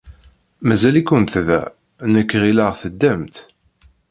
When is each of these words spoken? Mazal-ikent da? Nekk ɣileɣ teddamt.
Mazal-ikent 0.67 1.33
da? 1.47 1.61
Nekk 2.13 2.31
ɣileɣ 2.41 2.71
teddamt. 2.81 3.35